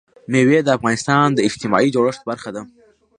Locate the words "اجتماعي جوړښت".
1.47-2.21